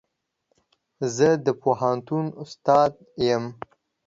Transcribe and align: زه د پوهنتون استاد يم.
زه 1.15 1.29
د 1.45 1.47
پوهنتون 1.61 2.25
استاد 2.43 2.91
يم. 3.27 3.43